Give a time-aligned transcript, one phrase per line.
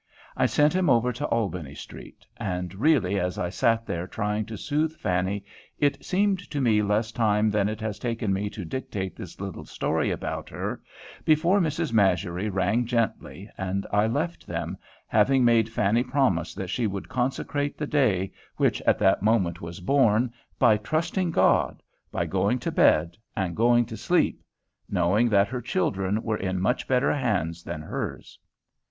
[0.35, 4.57] I sent him over to Albany Street; and really as I sat there trying to
[4.57, 5.45] soothe Fanny,
[5.77, 9.63] it seemed to me less time than it has taken me to dictate this little
[9.63, 10.81] story about her,
[11.23, 11.93] before Mrs.
[11.93, 14.75] Masury rang gently, and I left them,
[15.05, 19.81] having made Fanny promise that she would consecrate the day, which at that moment was
[19.81, 24.41] born, by trusting God, by going to bed and going to sleep,
[24.89, 28.39] knowing that her children were in much better hands than hers.